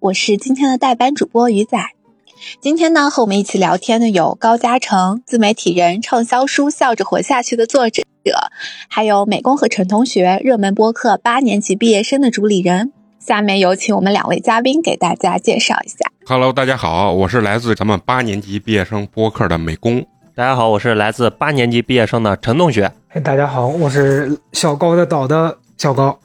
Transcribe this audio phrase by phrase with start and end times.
[0.00, 1.78] 我是今天的代班主播鱼仔。
[2.60, 8.02] 今天呢，和我们一起聊天的有高嘉诚，自媒体人，畅销书《笑着活下去》的作者，
[8.88, 12.92] 还有美工和陈同学，热门播客八年级毕业生的主理人。
[13.18, 15.96] 下面有请我们两位嘉宾给大家介绍一下。
[16.26, 20.04] Hello，大家好，我是来自咱们八年级毕业生播客的美工。
[20.34, 22.92] 大家好，我是来自八年级毕业生的陈同学。
[23.08, 26.18] 哎，大家好，我是小高的岛的小高。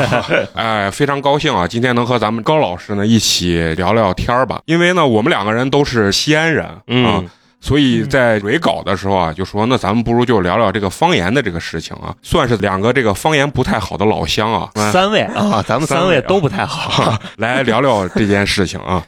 [0.54, 4.60] 哎，非常高兴啊，今天能和咱们高老师呢一起聊聊天儿吧。
[4.66, 6.64] 因为呢，我们两个人都是西安人
[7.06, 7.22] 啊，
[7.60, 19.04] 所以在蕊稿的时候啊，就说那咱们不如就聊聊这个方言的这个事情啊，算是两个这个方言不太好的老乡啊，三位啊，咱们三位都不太好， 来聊聊这件事情啊。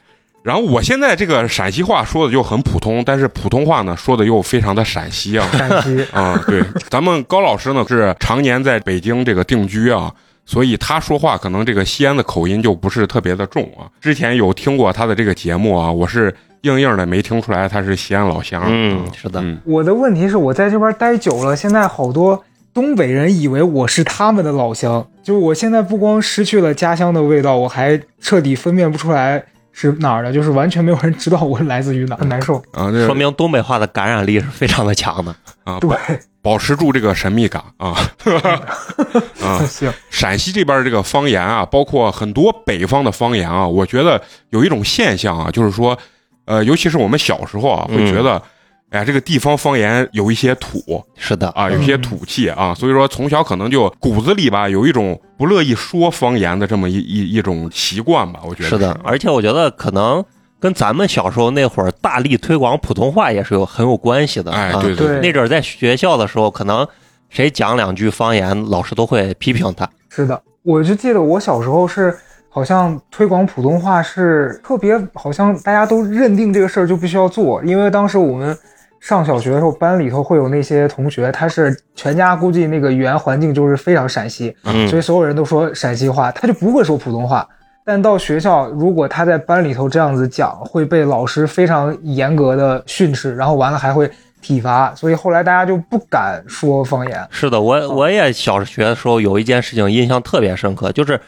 [0.46, 5.44] 然后我现在这个陕西话说的就很普通，但是普通话呢说的又非常的陕西啊。
[5.52, 10.08] 陕西啊，对，咱们高老师呢是常年在北京这个定居啊，
[10.44, 13.90] 所以他说话可能这个西安的口音就不是特别的重啊。
[14.00, 18.62] 之前有听过他的这个节目啊，我是硬硬的没听出来他是西安老乡。
[18.68, 19.42] 嗯，是的。
[19.64, 22.40] 我的问题是我在这边待久了，现在好多
[22.72, 29.42] 东北人以为我是他们的老乡，就我现在不光失去了家乡的味道，我还彻底分辨不出来。
[29.78, 30.32] 是哪儿的？
[30.32, 32.90] 就是完全没有人知道我是来自于哪，很难受啊！
[33.04, 35.78] 说明东北话的感染力是非常的强的啊！
[35.78, 35.94] 对，
[36.40, 37.94] 保持住这个神秘感啊！
[39.44, 39.92] 啊，行。
[40.08, 45.98] 陕西这边这个方言啊，包括很多北方的方言啊，我觉得有一种现象啊，就是说，
[46.46, 48.42] 呃，尤其是我们小时候啊，会觉得。
[48.90, 58.98] 哎，这个地方方言有一些土，是的啊，有一些土气啊，所以说从小可能就骨子里吧有一种不乐意说方言的这么一一一种习惯吧，我觉得是的。
[59.02, 60.24] 而且我觉得可能
[60.60, 64.52] 跟咱们小时候那会儿大力推广普通话也是有很有关系的。
[64.52, 66.86] 哎，对对，那阵儿在学校的时候，可能
[67.28, 69.86] 谁讲两句方言，老师都会批评他。
[70.08, 72.16] 是的，我就记得我小时候是
[72.48, 78.56] 好像推广普通话是特别，好像大家都认定这个事儿就必须要做，因为当时我们。
[79.00, 84.54] 上小学的时候，班里头会有那些同学，他是全家估计那个语言环境就是非常陕西，
[84.88, 87.46] 所以所有人都说陕西话，他就不会说普通话。
[87.84, 94.10] 但到学校，如果他在班里头这样子讲，会被老师非常严格的训斥，然后完了还会
[94.42, 97.28] 体罚，所以后来大家就不敢说方言。
[97.30, 101.20] 是的，我我也小学的时候有一件事情印象特别深刻，就是。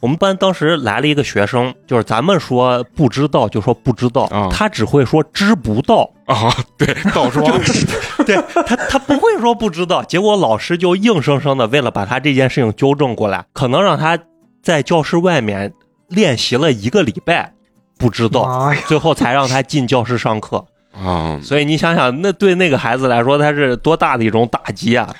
[0.00, 6.10] 我们班当时来了一个学生，就是咱们说不知道就说不知道，他只会说知不道。
[6.26, 7.42] 啊，对，到说，
[8.24, 14.18] 对他他不会说不知道，结果老师就硬生生的为了把他这件事情纠正过来，可能让他
[14.62, 15.72] 在教室外面
[16.08, 17.52] 练习了一个礼拜，
[17.98, 20.64] 不知道，最后才让他进教室上课。
[20.94, 21.38] 啊。
[21.42, 25.14] 所以你想想，那对那个孩子来说，他是多大的一种打击啊！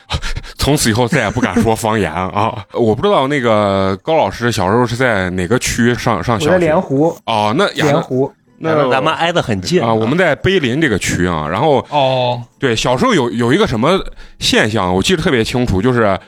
[0.61, 2.65] 从此以后再也不敢说方言啊！
[2.75, 6.59] 我不知道那个高老师小时候是在哪个区上上小学？
[6.59, 9.93] 莲湖哦，那莲湖，那咱们挨得很近啊。
[9.93, 13.99] 我们在碑林这个区啊，然后哦，对，小时候有有一个什么
[14.39, 16.19] 现象，我记得特别清楚，就是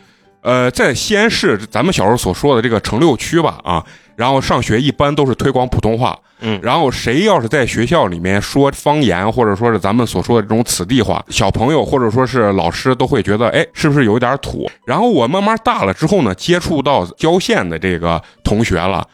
[0.43, 3.85] 呃，在西安市咱们小时候所说的这个城六区吧啊。
[4.15, 14.71] 然后上学一般都是推广普通话，嗯，然后谁要是在学校里面说方言，或者说是咱们所说的这种此地话，小朋友或者说是老师都会觉得，哎，是不是有点土？
[14.87, 19.05] 然后我慢慢大了之后呢，接触到郊县的这个同学了，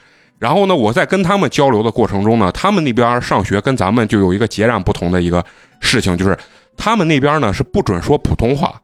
[0.41, 5.43] 然后呢，我在跟他们交流的过程中呢，他们那边上学跟咱们就有一个截然不同的一个
[5.81, 6.37] 事情，就是
[6.77, 8.75] 他们那边呢是不准说普通话。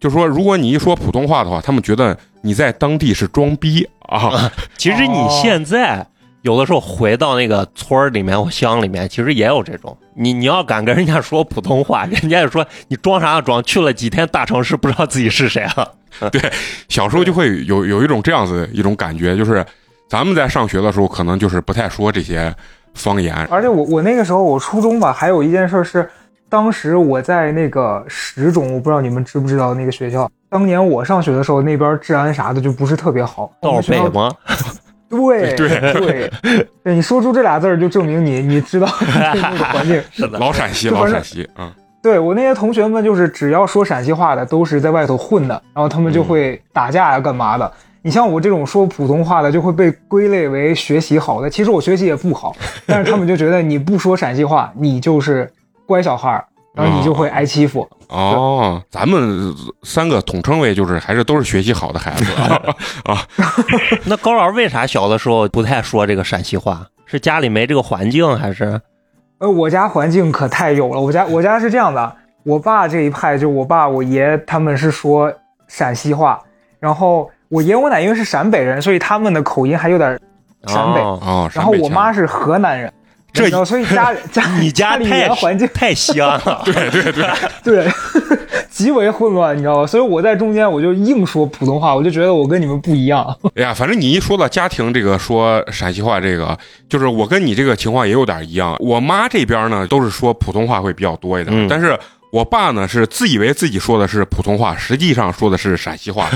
[0.00, 4.50] 就说，如果你一说普通话的话，他们觉得你在当地是装逼啊。
[4.76, 6.06] 其实你现在
[6.42, 9.96] 有的时候回到那个村儿里面或乡里面，其实也有这种。
[10.14, 13.60] 你你要敢跟人家说普通话，人家就说你装啥装？
[13.64, 15.92] 去了几天大城市，不知道自己是谁了。
[16.30, 16.40] 对，
[16.88, 19.66] 小时候就会有有一种这样子一种感觉，就是
[20.08, 22.54] 咱们在上学的时候，可能就是不太说这些
[22.94, 23.34] 方言。
[23.50, 26.08] 而且我我那个时候我初中吧，还有一件事是。
[26.48, 30.30] 当时我在那个十中，我不知道你们知不知道那个学校。
[30.48, 33.52] 当年我上学的时候，那边治安啥的就不是特别好。
[33.60, 34.30] 道北吗？
[35.10, 36.32] 对对 对，
[36.82, 40.02] 对，你说出这俩字儿，就证明你你知道 那个环境。
[40.10, 41.70] 是的，老陕西，老陕西嗯，
[42.02, 47.70] 对我那些同学们，就是只要说陕西话的，都是在外头混的，然后他们就会打架呀，干嘛的。
[48.00, 51.50] 你像我这种说普通话的，就会被归类为学习好的。
[51.50, 52.54] 其实我学习也不好，
[52.86, 55.50] 但是他们就觉得你不说陕西话，你就是。
[55.88, 56.44] 乖小孩儿，
[56.74, 58.80] 然后你就会挨欺负哦。
[58.90, 62.30] 咱们三个统称为就是还是都是学习好的孩子
[63.10, 63.18] 啊。
[64.04, 66.86] 那高老师为啥小的时候不太说这个陕西话？
[67.06, 68.78] 是家里没这个环境，还是？
[69.38, 71.00] 呃，我家环境可太有了。
[71.00, 75.32] 我家我家是这样的，我爸这一派就我爸我爷他们是说
[75.68, 76.38] 陕西话，
[76.78, 80.20] 然后我爷我奶因为是陕北人，所以他们的口音还有点
[80.66, 82.92] 陕北，哦哦，然后我妈是河南人，
[83.32, 87.24] 这所以家 家你家里家太语言环境 太西安了，对 对对，
[87.62, 87.86] 对
[88.70, 89.86] 极为混乱，你知道吧？
[89.86, 93.36] 所以我在中间我就硬说普通话，我就觉得我跟你们不一样。
[93.54, 96.56] 哎呀，反正你一说到家庭这个说陕西话，这个
[96.88, 98.76] 就是我跟你这个情况也有点一样。
[98.78, 101.98] 我妈这边呢都是说普通话会比较多一点，嗯但是
[102.30, 106.28] 我爸呢是自以为自己说的是普通话，实际上说的是陕西话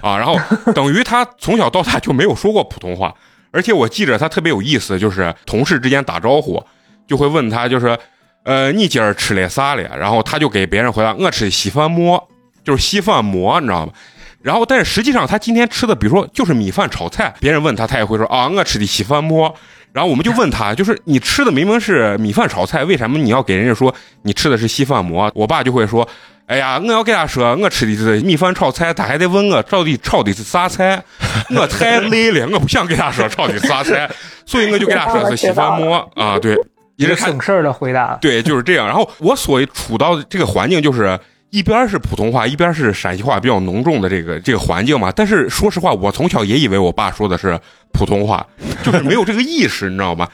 [0.00, 0.16] 啊。
[0.16, 0.36] 然后
[0.74, 3.12] 等于他从小到大就没有说过普通话，
[3.50, 6.62] 而且我记着他特别有意思，就是同事之间打招呼
[7.06, 7.98] 就会问他，就是
[8.44, 9.96] 呃你今儿吃了啥了？
[9.96, 12.28] 然后他就给别人回答我吃的稀饭馍，
[12.64, 13.92] 就是稀饭馍，你知道吗？
[14.40, 19.52] 然后，但是实际上他今天吃的，比如说就是米饭炒菜，别人问他，他也会说啊，我吃的稀饭馍。
[19.92, 23.92] 然后我们就问他，就是你吃的明明是米饭炒菜，为什么你要给人家说
[24.22, 25.30] 你吃的是稀饭馍？
[25.34, 26.08] 我爸就会说，
[26.48, 31.02] 哎呀，我要给他说我吃的是米饭炒菜，他还得问我到底炒的是啥菜，
[31.54, 34.10] 我太累了，我不想给他说炒的是啥菜，
[34.44, 36.56] 所以我就给他说是稀饭馍啊，对，
[36.96, 38.16] 一个省事儿的回答。
[38.20, 38.86] 对，就是这样。
[38.86, 41.18] 然后我所处到的这个环境就是。
[41.50, 45.10] 一边是普通话，一边是陕西话比较浓重的这个这个环境嘛。
[45.10, 47.58] 但是说实话，我从小也以为我爸说的是
[47.90, 48.46] 普通话，
[48.84, 50.28] 就是没有这个意识，你知道吗？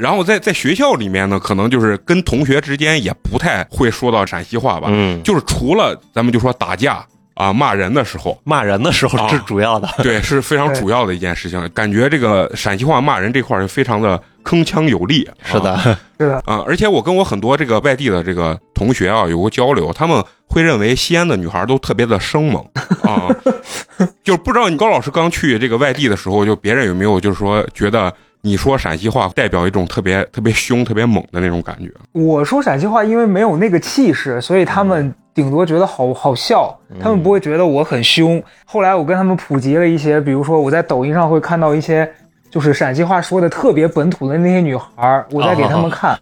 [0.00, 4.88] 然后在在学校里面呢，可能就是跟同学之间也不太会说到陕西话吧。
[4.90, 7.04] 嗯，就是除了咱们就说打架
[7.34, 11.68] 啊、骂人的时候，骂人的时候是主要的， 对，是非常主要的一件事情。
[11.74, 15.28] 感觉这个陕西话骂人这块儿是非常的铿锵有力。
[15.44, 15.78] 是的，
[16.18, 22.62] 是的，啊、而且我跟我很多这个外地的这个同学啊有过交流，他们会认为西安的女孩都特别的生猛
[23.04, 23.28] 啊，
[24.24, 31.90] 就是不知道你高老师刚去这个外地的时候，就别人有没有就是说觉得你说陕西话代表一种特别特别凶、特别猛的那种感觉？
[32.12, 38.42] 我说陕西话，因为没有那个气势，所以他们顶多觉得好好笑，他们不会觉得我很凶。
[38.64, 42.10] 后来我跟他们普及了一些，比如说我在抖音上会看到一些
[42.50, 46.18] 就是陕西话说的特别本土的那些女孩，我在给他们看。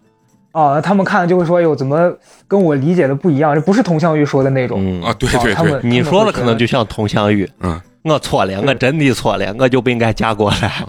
[0.51, 2.13] 啊，他们看就会说：“哎呦，怎么
[2.49, 3.55] 跟我理解的不一样？
[3.55, 4.81] 这不是佟湘玉说的那种。
[4.83, 10.85] 嗯啊，对对对他们，你说的可能就像佟湘玉，嗯，我错了，我真的错了，我就不应该嫁过来。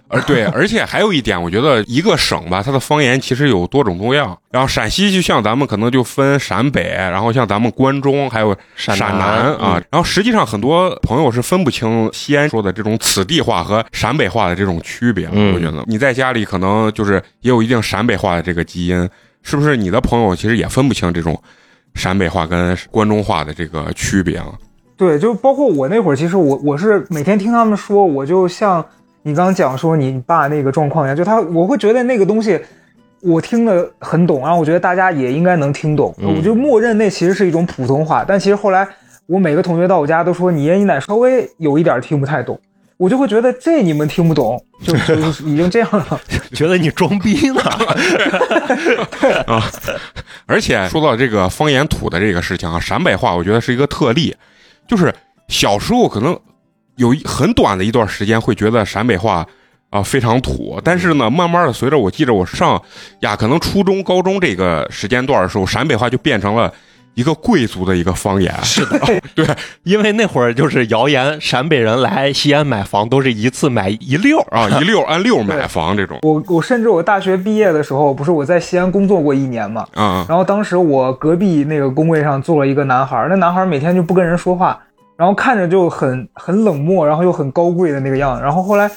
[0.08, 4.36] 而对，而且还有一点，我觉得一个省吧，它的方言其实有多种多样。
[4.50, 9.82] 然后陕西就像咱们可能就分陕北，然后像咱们关中还有陕南南啊。
[9.90, 15.28] 然后实际上很多朋友是分不清西安说的这种此地话和陕北话的这种区别。
[15.32, 19.08] 嗯我觉得你在家里可能就是也有一定陕北话的这个基因，
[19.42, 19.76] 是不是？
[19.76, 21.40] 你的朋友其实也分不清这种
[21.94, 24.46] 陕北话跟关中话的这个区别啊。
[24.96, 28.84] 对，就包括我那会儿，其实我我是每天听他们说，我就像
[29.24, 32.60] 你刚刚讲说你爸那个状况一样，就他我会觉得那个东西
[33.22, 38.24] 我听得很懂，然后我觉得大家也应该能听懂，嗯我就默认那其实是一种普通话。
[38.26, 38.86] 但其实后来
[39.26, 42.60] 我每个同学到我家都说你爷你奶稍微有一点听不太懂，
[42.98, 46.20] 我就会觉得这你们听不懂，就就是 已经这样了。
[46.52, 47.62] 觉得你装逼呢？
[49.48, 49.62] 啊
[50.46, 54.36] 而且说到这个方言土的这个事情啊，陕北话我觉得是一个特例，
[54.86, 55.14] 就是
[55.48, 56.38] 小时候可能
[56.96, 59.46] 有一很短的一段时间会觉得陕北话
[59.90, 62.82] 啊、非常土，但是呢，慢慢的随着我记着我上
[63.20, 66.72] 呀可能初中、高中这个时间段的时候，陕北话就变成了
[67.14, 68.52] 一个贵族的一个方言。
[68.64, 68.98] 是的，
[69.36, 69.46] 对
[69.84, 84.82] 因为那会儿就是谣言，陕北人来西安买房都是一次买一溜儿啊，一溜按溜 买房这种我我甚至我大学毕业的时候，不是我在西安工作过一年嘛，啊然后当时我隔壁那个工位上坐了一个男孩，那男孩每天就不跟人说话，
[85.16, 88.42] 然后看着就很很冷漠，然后又很高贵的那个样子。
[88.42, 88.90] 然后后来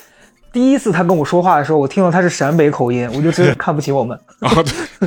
[0.51, 4.17] 第一次他跟我说话的时候，我听到他是陕北口音，我就真的看不起我们。
[4.41, 4.51] 啊！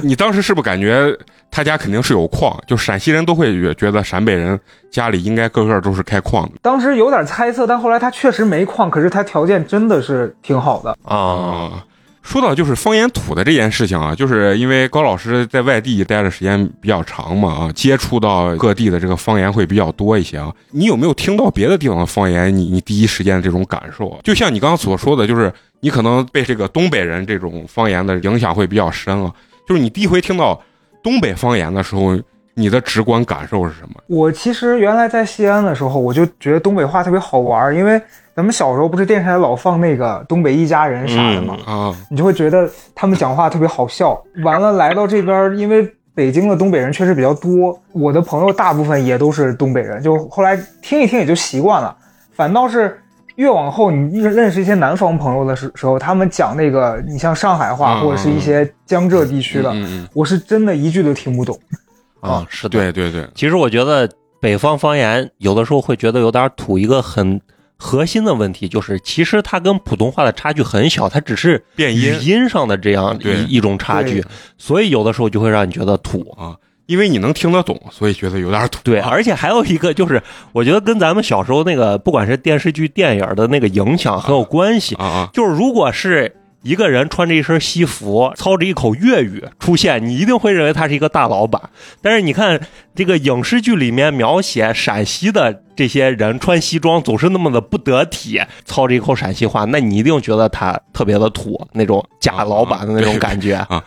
[0.03, 1.17] 你当时是不是感觉
[1.51, 2.57] 他家肯定是有矿？
[2.67, 4.59] 就陕西人都会觉觉得陕北人
[4.91, 10.91] 家里应该个个都是开矿的当时有点猜测，但后来他确实没矿，可是他条件真的是挺好的。
[11.05, 11.17] 啊。
[11.17, 11.85] 啊。
[12.23, 20.55] 说到就是方言土的这件事情啊，就是因为高老师在外地待的时间比较长嘛啊，接触到各地的这个方言会比较多一些啊。
[20.71, 22.55] 你有没有听到别的地方的方言？
[22.55, 24.19] 你你第一时间这种感受啊？
[24.23, 29.33] 就像你刚刚所说的，就是你可能被这个东北人这种方言的影响会比较深啊。
[29.67, 30.61] 就是你第一回听到
[31.03, 32.19] 东北方言的时候，
[32.55, 33.95] 你的直观感受是什么？
[34.09, 38.01] 我其实原来在西安的时候，我就觉得东北话特别好玩，因为
[38.41, 44.19] 咱们小时候不是电视台老放那个东北一家人啥的吗，啊你就会觉得他们讲话特别好笑。
[44.43, 51.95] 完了来到这边，因为北京的东北人确实比较多，我的朋友大部分也都是东北人，就后来听一听也就习惯了。
[52.33, 52.99] 反倒是
[53.35, 59.71] 越往后，你认认识一些南方朋友的时时候，他们讲那个你像上海话嗯或者是一些江浙地区的，
[60.15, 61.55] 我是真的一句都听不懂。
[62.21, 62.79] 啊，是的。
[62.79, 64.09] 对对对，其实我觉得
[64.41, 67.39] 北方方言有的时候会觉得有点土，一个很
[67.83, 74.23] 核心的问题就是，其实它跟普通话的差距很小，它只是变语音音上的这样一一种差距，
[74.59, 76.31] 所以有的时候就会让你觉得土。
[76.39, 78.81] 啊，因为你能听得懂，所以觉得有点土。
[78.85, 80.23] 对，啊而且还有一个就是，
[80.53, 84.95] 我觉得跟咱们小时候那个不管是电视剧、电影的那个影响很有关系。
[84.97, 91.61] 啊啊，就是如果是一个人穿着一身西服，操着一口粤语出现，你一定会认为他是一个大老板。
[92.03, 92.61] 但是你看
[92.95, 103.83] 这个影视剧里面描写陕西的这些人穿西装总是那么的不得体，操着一口陕西话，那你一定觉得他特别的土，那种假老板的那种感觉 啊。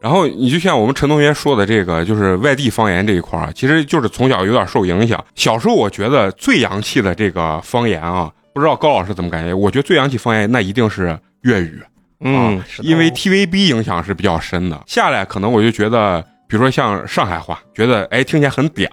[0.00, 5.24] 然后你就像我们陈同学说的这个，就是外地方言这一块儿，其实就是从小有点受影响。
[5.34, 9.54] 小时候我觉得最洋气的这个方言啊，不知道高老师怎么感觉？
[9.54, 11.80] 我觉得最洋气方言那一定是粤语。
[12.20, 14.82] 嗯啊，因为 TVB 影响是比较深的。
[14.86, 18.88] 下来可能我就觉得，比如说像上海话，觉得哎听起来很嗲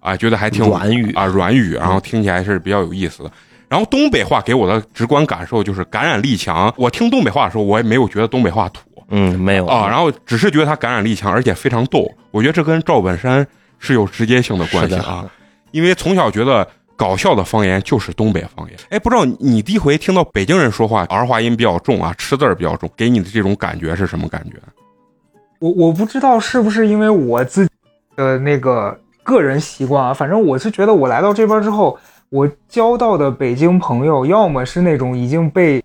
[0.00, 3.30] 啊，觉得还挺软语啊软语，然后听起来是比较有意思的。
[3.68, 6.72] 然后东北话给我的直观感受就是感染力强。
[6.76, 12.06] 我听东北话的时候，我也没有觉得东北话土嗯没有啊，然后只是觉得它感染力强，而且非常逗。
[12.30, 13.46] 我觉得这跟赵本山
[13.78, 15.24] 是有直接性的关系啊，
[15.70, 16.68] 因为从小觉得。
[16.98, 24.56] 搞笑的方言就是东北方言，哎，不知道你第一回听到北京人说话，儿化音比较重啊，吃字儿比较重，给你的这种感觉是什么感觉？
[25.60, 27.70] 我我不知道是不是因为我自己
[28.16, 31.96] 的那个个人习惯啊，反正我是觉得我来到这边之后，
[32.30, 35.80] 我交到的北京朋友，要么是那种已经被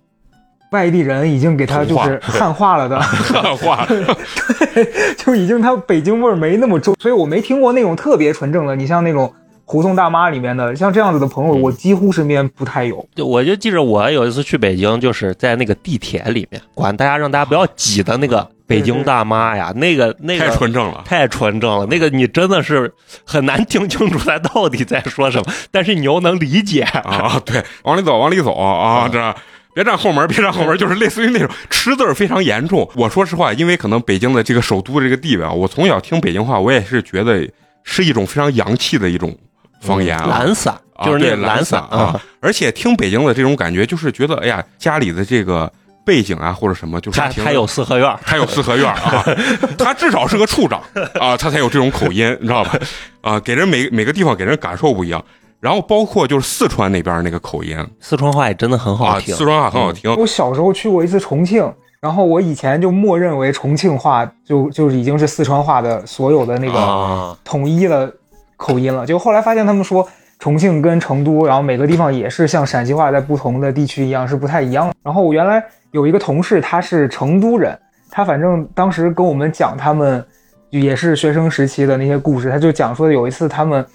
[0.72, 3.86] 外地人已经给他就是汉化了的，汉化，
[4.74, 8.76] 对就已经他北京味儿没那么重，所以我没听过那种特别纯正的。
[8.76, 9.32] 你像那种
[9.66, 13.08] 胡同大妈里面的，像这样子的朋友，我几乎身边不太有。
[13.16, 21.02] 就我就记着我有一次去北京，就是在那个地铁里面，管大家让大家不要挤的那个北京大妈呀，那个那个太纯正了。
[21.06, 22.94] 太纯正了，那个你真的是
[23.24, 26.82] 很难听清楚他到底在说什么， 但是你又能理解。
[26.82, 29.36] 啊，对，往里走，往里走啊，这
[29.74, 32.88] 别站后门，别站后门，就是类似于那种吃字儿非常严重。
[32.96, 37.50] 我说实话，因为可能北京的这个首都的这个地位啊，我从小听北京话，我也是觉得
[37.84, 39.36] 是一种非常洋气的一种
[39.84, 40.26] 方言啊。
[40.28, 45.72] 懒散，啊就是那懒散啊，而且听北京的这种感觉，就是觉得哎呀，家里的这个
[46.06, 49.24] 背景啊或者什么，就是挺他他有四合院儿，他有四合院啊，
[49.78, 50.82] 他至少是个处长
[51.20, 52.80] 啊，他才有这种口音，你知道吧？
[53.22, 55.24] 啊，给人每每个地方给人感受不一样。
[55.60, 59.34] 然后包括就是四川那边那个口音四川话也真的很好啊，听。
[59.34, 60.14] 四川话很好听。
[60.16, 68.14] 我小时候去过一次重庆，然后我以前就默认为重庆话就就是已经是四川话的所有的那个啊，统一的
[68.58, 69.06] 口音了。
[69.06, 70.08] 就后来发现他们说
[70.40, 74.92] 重庆跟成都，然后每个地方也是像陕西话在不同的地区一样是不太一样。
[75.04, 77.78] 然后我原来有一个同事，他是成都人，
[78.10, 80.26] 他反正当时跟我们讲他们
[80.70, 83.86] 也是学生时期的那些故事，他就讲说有一次他们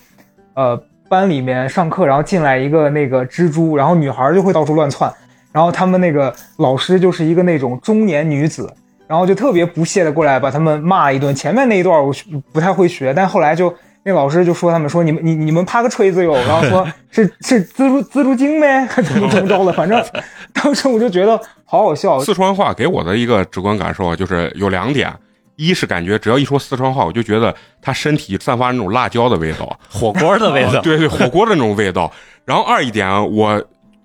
[0.55, 5.13] 呃班里面上课，然后进来一个那个蜘蛛，然后女孩就会到处乱窜，
[5.53, 8.73] 然后他们那个老师就是一个那种中年女子。
[9.09, 11.35] 然后就特别不屑的过来把他们骂一顿。
[11.35, 12.13] 前面那一段我
[12.53, 13.75] 不太会学，但后来就
[14.05, 20.03] 那老师就说他们说你们你你们趴个锤子哟，然后说 是是蜘蛛蜘蛛精呗，怎么怎么着的，反正
[20.55, 22.19] 当时我就觉得好好笑。
[22.21, 25.13] 四川话给我的一个直观感受啊，就是有两点：
[25.57, 30.79] 一是感觉只要一说四川话，我就觉得他身体散发那种辣椒的味道， 火锅的味道。
[30.79, 32.11] 啊对对，火锅的那种味道。
[32.45, 33.63] 然后二一点，我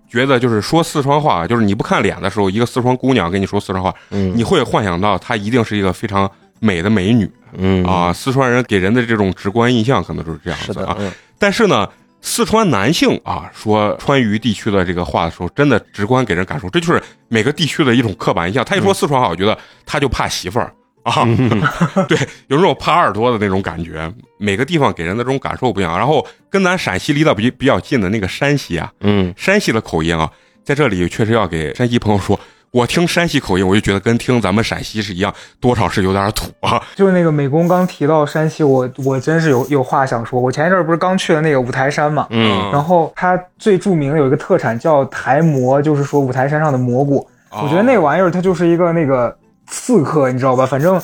[0.09, 6.29] 觉得就是说四川话，就是你不看脸的时候，一个四川姑娘跟你说四川话，嗯你会幻想到她一定是一个非常
[6.63, 8.13] 美的美女嗯啊。
[8.13, 10.97] 四川人给人的这种直观印象可能就是这样子啊。，
[11.37, 11.87] 但是呢，
[12.21, 18.63] 四川男性啊说川渝地区的这个话的时候，真的直观给人感受，这就是每个地区的一种刻板印象。
[18.63, 20.73] 他一说四川话，我觉得他就怕媳妇儿。
[21.03, 21.27] 啊，
[22.07, 22.17] 对，
[22.47, 25.97] 有那种耙耳朵的那种感觉，每个地方给人的这种感受不一样。
[25.97, 30.31] 然后跟咱陕西离得比比较近的那个山西啊，嗯，山西的口音啊，
[30.63, 32.39] 在这里确实要给山西朋友说，
[32.73, 36.81] 我听山西口音，我就觉得跟听咱们陕西是一样，多少是有点土啊。
[36.97, 40.41] 就是那个美工刚提到山西，我我真是有有话想说。
[40.41, 47.27] 我前一阵儿不是刚去了那个五台山嘛，嗯然后它最著名的有一个特产叫台蘑，就是说五台山上的蘑菇。
[47.51, 49.37] 我觉得那玩意儿它就是一个那个
[49.67, 50.65] 刺客，你知道吧？
[50.65, 50.99] 反正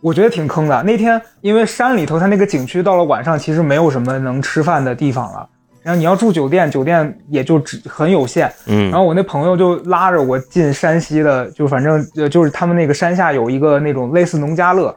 [0.00, 0.82] 我觉得挺坑的。
[0.84, 5.46] 那天因为山里头它那个景区到了晚上其实没有什么能吃饭的地方了，
[5.82, 8.52] 然后你要住酒店，酒店也就只很有限。
[8.66, 14.94] 嗯然后我那朋友就拉着我进山西的，就反正呃就是他们那个山下有一个那种类似农家乐，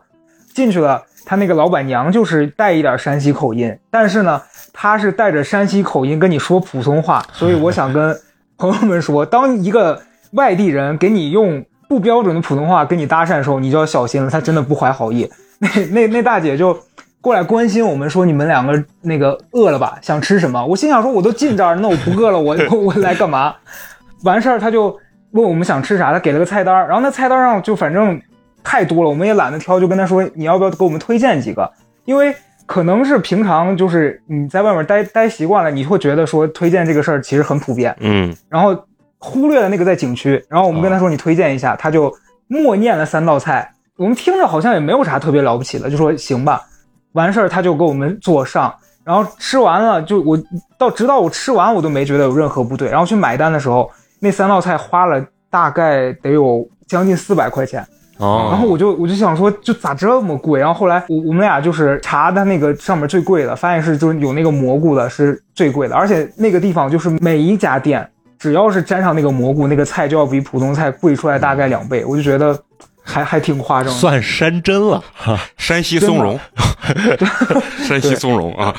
[0.54, 4.42] 进去了，他那个老板娘就是带一点山西口音，但是呢，
[4.74, 8.16] 她是带着山西口音跟你说普通话，所以我想跟
[8.58, 15.30] 朋友们说，当一个外地人给你用不标准的普通话跟你搭讪的时候，你就要小心了，他真的不怀好意。
[15.60, 16.78] 那那那大姐就
[17.24, 19.98] 过来关心我们，说你们两个那个饿了吧？
[20.02, 20.66] 想吃什么？
[20.66, 23.56] 我心想说，我都进这儿，那我不饿了，我我 我来干嘛？
[24.26, 24.94] 完事儿他就
[25.32, 28.22] 问我们想吃啥，他给了个菜单儿，然后那菜单上就反正
[28.62, 31.72] 太多了，我们也懒得挑，就跟他说你要不要给我们推荐几个？
[32.04, 38.78] 因为可能是平常就是你在外面待待习惯了，你会觉得说推荐这个事儿其实很普遍，嗯，然后
[39.18, 42.14] 忽略了那个在景区，然后我们跟他说你推荐一下，他就
[42.48, 46.62] 默念了三道菜，我们听着好像也没有啥特别了不起的，就说行吧。
[47.14, 50.38] 完事儿他就给我们做上，然后吃完了就我
[50.78, 53.90] 到直到我吃完我都没觉得有任何不对，然后去买单的时候
[54.20, 57.86] 那三道菜花了大概得有将近四百块钱，
[58.18, 68.08] 哦，然后我就我就想说就咋这么贵，然后后来我我们俩就是查他那个上面最贵的，发现是就是有那个蘑菇的是最贵的，而且那个地方就是每一家店
[68.40, 72.60] 只要是沾上那个蘑菇，那个菜就要比普通菜贵出来大概两倍，我就觉得
[73.04, 73.94] 还还挺夸张。
[73.94, 76.40] 算山珍了，哈，山西松茸，
[77.86, 78.74] 山西松茸啊！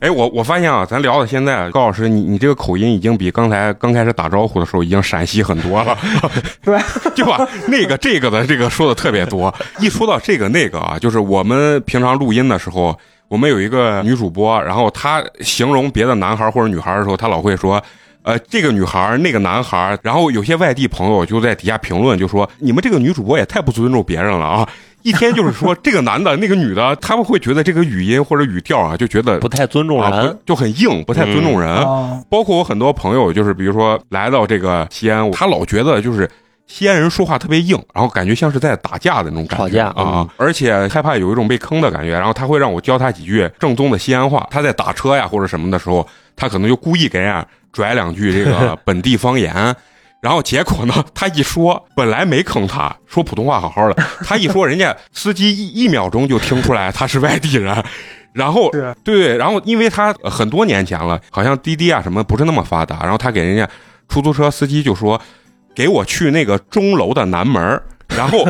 [0.00, 5.96] 哎，我我发现啊，咱聊到现在，高老师，你你这个口音已经比刚才刚开始打招呼的时候已经陕西很多了，
[6.64, 6.78] 对，
[7.14, 7.46] 就把？
[7.68, 9.54] 那个这个的这个说的特别多。
[9.78, 17.82] 一说到这个那个啊，就是我们平常录音的时候，我们有一个女主播，然后她形容别的男孩或者女孩的时候，她老会说。
[18.22, 24.68] 呃，这个女孩，那个男孩，然后有些外地朋友就在底下评论，就说你们这个女主播也太不尊重别人了啊！
[25.02, 31.70] 一天就是说 这个男的，那个女的，他们会觉得这个语音或者语调啊，就觉得不太尊重啊，人不，就很硬，不太尊重人。
[31.76, 36.28] 哦，包括我很多朋友，就是比如说来到这个西安，他老觉得就是
[36.66, 44.46] 西安人说话特别硬，然后感觉像是在打架的那种感觉吵架嗯啊，而且害怕有一种被坑的感觉，然后他会让我教他几句正宗的西安话。
[44.50, 49.74] 他在打车呀或者什么的时候，他可能就故意给人家拽两句这个 本地方言。
[50.20, 51.02] 然后结果呢？
[51.14, 57.82] 他一说，本来没坑他，说普通话好好的， 他一说，人家司机一一秒钟就听出来他是外地人，
[58.34, 63.66] 然后是对，然后因为他呃很多年前了，好像滴滴啊什么不是那么发达，然后他给人家
[64.10, 65.18] 出租车司机就说，
[65.74, 67.82] 给我去那个钟楼的南门儿
[68.16, 68.46] 然后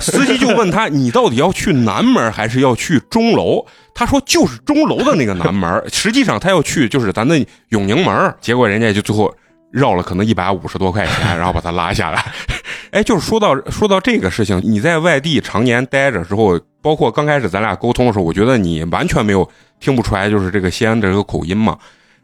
[0.00, 3.64] 司机就问他，你到底要去南门还是要去钟楼？
[3.94, 7.38] 他说就是钟楼的那个南门实际上他要去就是咱的
[7.68, 9.32] 永宁门结果人家就最后
[9.70, 12.24] 绕了可能一百五十多块钱，然后把他拉下来。
[12.90, 19.48] 哎，就是说到说到这个事情，你在外地常年待着之后，包括刚开始咱俩沟通的时候，我觉得你完全没有
[19.80, 21.76] 听不出来，就是这个西安的这个口音嘛。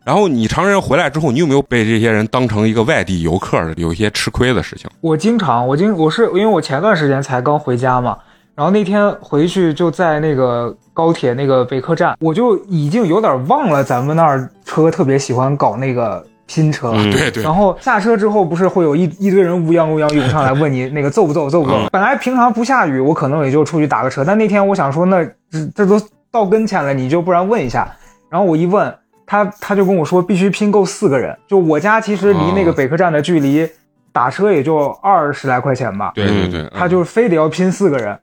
[0.05, 4.89] 然后你常人回来之后，你有没有被这些人当成一个外地游客的，有一些吃亏的事情？
[5.01, 8.17] 我经常，我经我是因为我前段时间才刚回家嘛，
[8.55, 16.93] 然后那天回去就在那个高铁那个北客站，我就已经有点忘了咱们那儿车特别喜欢搞那个拼车。
[16.95, 21.77] 嗯对对然后下车之后，不是会有一一堆人乌泱乌泱涌上来问你那个揍不揍，揍不揍？
[21.77, 27.91] 嗯本来平常不下雨，我可能也就出去打个车，但那天我想说，那这这都到跟前了，你就不然问一下。
[28.31, 28.93] 然后我一问
[29.31, 31.37] 他，他就跟我说必须拼够四个人。
[31.47, 33.65] 就我家其实离那个哦北客站的距离，
[34.13, 36.11] 打车也就二十来块钱吧。
[36.17, 38.19] 对对对，他就是非得要拼四个人。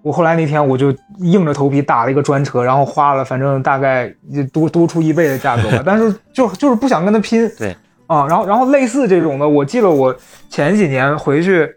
[0.00, 4.10] 我后来那天我就硬着头皮打了一个专车，然后花了反正大概
[4.50, 7.46] 多多出一倍的价格吧，但是就就是不想跟他拼。
[7.58, 10.16] 对啊，然后然后类似这种的，我记得我
[10.48, 11.68] 前几年回去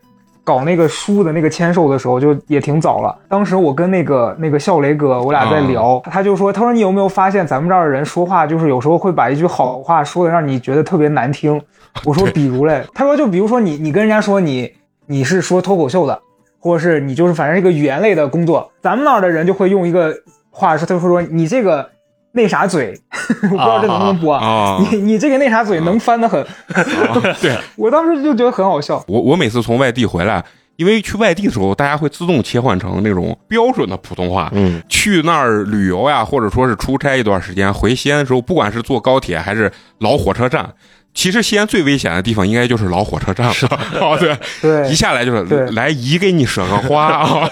[0.44, 3.16] 搞那个书的那个签售的时候，就也挺早了。
[3.28, 11.62] 当时我跟那个那个笑雷哥，我俩在聊，他就说，他说你有没有发现咱们这儿的人说话，就是有时候会把一句好话说的让你觉得特别难听。
[12.06, 14.72] 我说 比如嘞，他说就比如说你你跟人家说你
[15.06, 16.20] 你是说脱口秀的，
[16.60, 20.14] 或者是你就是反正一个语言类的工作，咱们那儿的人就会用一个
[20.50, 21.88] 话说，他就会说你这个
[22.32, 22.94] 那啥嘴，
[23.44, 24.34] 我不知道这能不能播。
[24.34, 26.46] 啊，你你这个那啥嘴能翻得很，
[27.42, 29.04] 对我当时就觉得很好笑。
[29.08, 30.44] 我我每次从外地回来，
[30.76, 34.50] 因为去外地的时候，大家会自动切换成那种标准的普通话。
[34.54, 40.70] 嗯，去那儿旅游呀，或者说是出差一段时间，回西安的时候，不管是坐高铁还是老火车站，
[41.20, 43.54] 其实西安最危险的地方应该就是老火车站了。
[44.00, 47.50] 哦，对，对一下来就是来姨给你舍个花啊，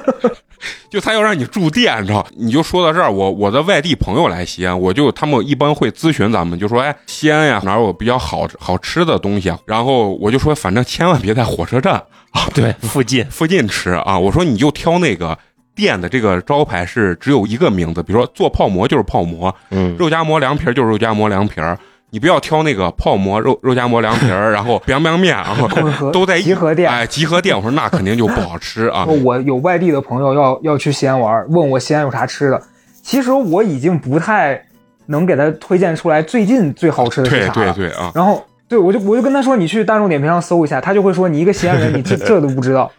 [0.92, 2.26] 就他要让你住店，你知道？
[2.36, 9.58] 你就说到这儿，我我的外地朋友来西安，我就他们一般会咨询咱们，就说哎，西安呀哪儿有比较好好吃的东西啊？
[9.64, 11.94] 然后我就说，反正千万别在火车站
[12.32, 14.18] 啊， 对，附近附近吃啊。
[14.18, 15.38] 我说你就挑那个
[15.74, 21.78] 店的这个招牌是只有一个名字，比如说做泡馍就是泡馍，嗯，肉夹馍凉皮儿就是肉夹馍凉皮儿。
[22.16, 25.68] 你不要挑那个泡馍肉肉夹馍凉皮儿，然后 biang biang 面，然后
[26.10, 27.54] 都在一集合店哎，集合店。
[27.54, 29.04] 我说那肯定就不好吃啊。
[29.22, 32.58] 我有外地的朋友要要去西安玩，问我西安有啥吃的。
[33.02, 34.58] 其实我已经不太
[35.04, 37.52] 能给他推荐出来最近最好吃的啥了。
[37.52, 42.90] 对对啊，然后对我就我就跟他说，你去大众点评上搜一下，他就会说你一个西安人，你这这都不知道。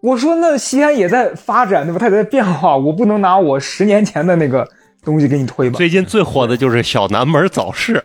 [0.00, 1.98] 我说那西安也在发展对吧？
[1.98, 4.64] 它也在变化，我不能拿我十年前的那个
[5.04, 5.76] 东西给你推吧？
[5.76, 8.04] 最近最火的就是小南门早市，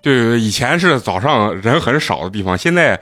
[0.00, 2.98] 对 对对，以前是早上人很少的地方，现在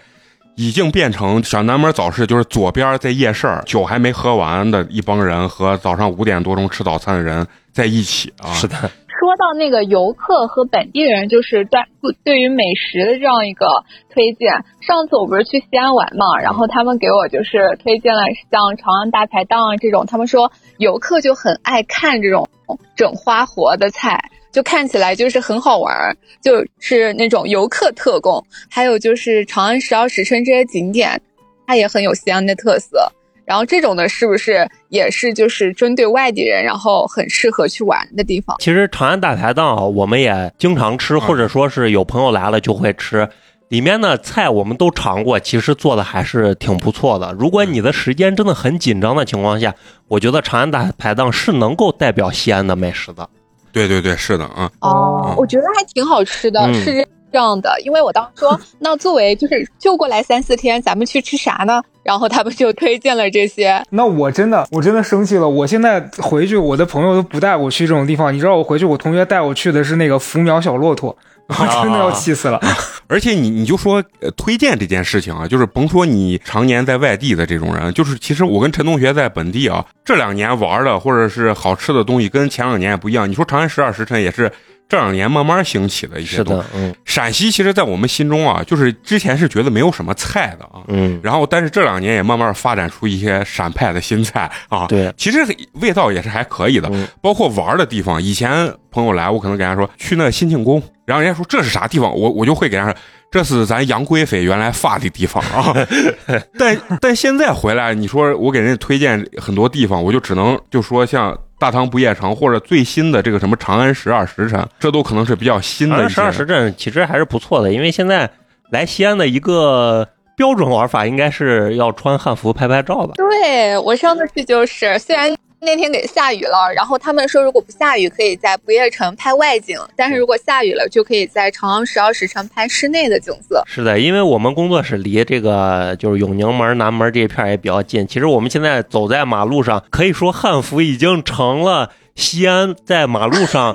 [0.56, 8.52] 已经变成小南门早市，就是左边在夜市，酒还没喝完的一帮人和早上五点多钟吃早餐的人在一起啊。
[8.52, 8.90] 是的，
[9.30, 13.64] 说到那个游客和本地人，就是对不对于美食的这样一个
[14.12, 14.50] 推荐。
[14.80, 22.50] 上次我不是去西安玩嘛，然后他们给我就是推荐了像长安大排档啊这种，他们说游客就很爱看这种
[22.96, 25.94] 整花活的菜，就看起来就是很好玩，
[26.42, 28.44] 就是那种游客特供。
[28.68, 31.22] 还有就是长安十二时辰这些景点，
[31.68, 33.12] 它也很有西安的特色。
[33.50, 38.56] 然后这种的是不是也是就是针对外地人，然后很适合去玩的地方？
[38.60, 43.28] 其实长安大排档啊，我们也经常吃，或者说是有朋友来了就会吃。
[43.70, 47.32] 里面的菜我们都尝过，其实做的还是挺不错的。
[47.36, 49.74] 如果你的时间真的很紧张的情况下，
[50.06, 53.28] 我觉得长安大排档是能够代表西安的美食的。
[53.72, 54.70] 对对对，是的啊。
[54.80, 57.80] 哦，我觉得还挺好吃的，嗯是这样的。
[57.84, 61.82] 因为我当时说， 那作为就是就过来三四天，咱们去吃啥呢？
[62.02, 63.82] 然后他们就推荐了这些。
[63.90, 65.48] 那我真的，我真的生气了。
[65.48, 68.34] 我现在回去，我的朋友都不带我去这种地方。
[68.34, 71.14] 你知道，我回去，我同学带我去的是那个福苗小骆驼，
[71.46, 72.58] 我真的要气死了。
[73.06, 83.28] 而且你你就说、呃、推荐这件事情啊，就是甭说你常年在外地的这种人，就是其实我跟陈同学在本地啊，这两年玩的或者是好吃的东西跟前两年也不一样。
[83.28, 84.50] 你说长安十二时辰也是
[84.90, 86.62] 这两年慢慢兴起的一些东西。
[86.62, 95.38] 是的，嗯陕西其实，在我们心中啊，就是之前是觉得没有什么菜的啊，嗯，然后但是这两年也慢慢发展出一些陕派的新菜啊，对，其实
[95.74, 98.20] 味道也是还可以的，嗯包括玩的地方。
[98.20, 102.98] 以前朋友来，我可能给人家说去那个新庆宫，然后人家说这是啥地方，我我就会给人家说
[103.30, 105.72] 这是咱杨贵妃原来发的地方啊。
[106.58, 118.28] 但但现在回来，你说我给人家推荐很多地方，我就只能就说像大唐不夜城或者最新的这个什么长安十二时辰，这都可能是比较新的十二时辰其实还是不错的，因为现在
[118.70, 123.12] 来西安的一个标准玩法应该是要穿汉服拍拍照吧。
[123.16, 133.62] 对我上次去就是，虽然那天给下雨了，然后他们说如果不下雨可以在不夜城拍外景，但是如果下雨了就可以在长安十二时辰拍室内的景色。
[133.66, 138.06] 是的，因为我们工作室离这个就是永宁门、南门这一片也比较近。
[138.06, 143.74] 其实我们现在走在马路上，可以说汉服已经成了西安在马路上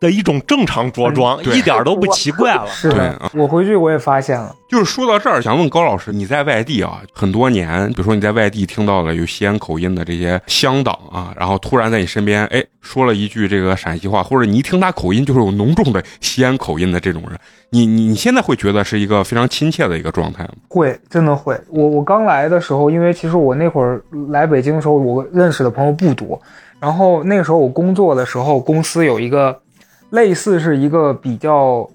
[0.00, 2.66] 的一种正常着装， 嗯一点儿都不奇怪了。
[2.66, 17.38] 是的对啊，我回去我也发现了，就是说到这儿，想问高老师，你在外地啊很多年，比如说你在外地听到了有西安口音的这些乡党啊，然后突然在你身边哎说了一句这个陕西话，或者你一听他口音就是有浓重的西安口音的这种人，
[17.70, 20.54] 你你你现在会觉得是一个非常亲切的一个状态吗？
[20.68, 21.58] 会真的会。
[21.68, 26.40] 我我刚来的时候，因为其实我那会儿来北京的时候，我认识的朋友不多。
[26.82, 29.56] 然后那个时候我工作的时候，公司有一个
[30.10, 31.88] 类似是一个比较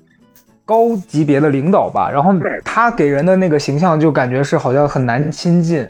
[0.64, 5.86] 高级别的领导吧，然后他给人的那个形象就感觉是好像很难亲近，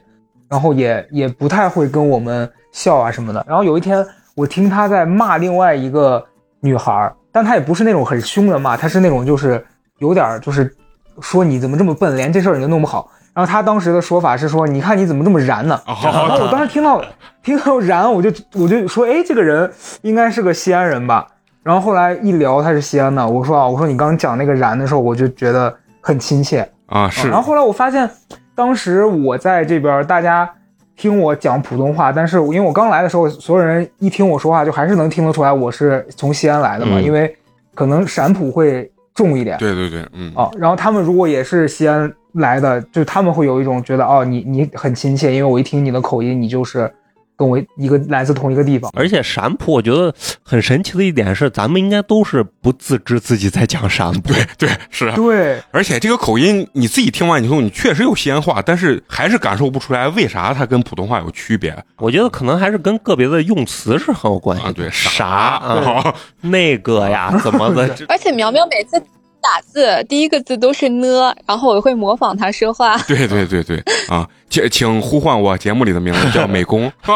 [0.49, 3.45] 然后也也不太会跟我们笑啊什么的。
[3.47, 6.25] 然后有一天我听他在骂另外一个
[6.60, 9.63] 女孩儿，但他也不是那种很凶的骂，他是那种就是
[9.99, 10.75] 有点儿就是
[11.21, 13.12] 说你怎么这么笨，连这事儿你都弄不好。
[13.38, 15.80] 然后他当时的说法是说，你看你怎么这么燃呢？
[15.86, 17.00] 然后我当时听到
[17.43, 19.71] 听到燃，我就我就说，哎，这个人
[20.02, 21.28] 应该是个西安人吧。
[21.62, 25.71] 然后后来一聊他是西安的，我说啊，我说你刚讲那个燃的时候，我就觉得
[26.02, 26.67] 很亲切。
[26.88, 28.10] 啊，是然后后来我发现，
[28.56, 30.50] 当时我在这边，大家
[30.95, 37.38] 听我讲普通话，但是因为我刚来的时候，所有人一听我说话，就还是能听得出来我是从西安来的嘛，嗯因为
[37.76, 39.56] 可能陕普会重一点。
[39.60, 46.91] 对对对，嗯啊，然后他们如果也是西安来的，就他们会有一种觉得哦，你你很亲切，因为我一听你的口音，你就是
[47.36, 48.91] 跟我一个来自同一个地方。
[48.95, 54.34] 而且陕普，我觉得很神奇的一点是，咱们应该都是不自知自己在讲陕普。
[54.34, 55.15] 对对是啊。
[55.15, 64.73] 对，而且这个口音你自己听完以后，你确实有西安话，但是还是感受不出来为啥它跟普通话有区别我觉得可能还是跟个别的用词是很有关系？
[64.73, 67.95] 对，啥啊啊，那个呀，怎么的？
[68.10, 69.00] 而且苗苗每次
[69.47, 72.97] 打字第一个字都是呢，然后我会模仿他说话。
[73.07, 76.91] 对对对对啊，请请呼唤我节目里的名字叫美工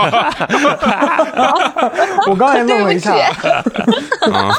[2.28, 3.14] 我刚才愣了一下，
[4.32, 4.58] 啊。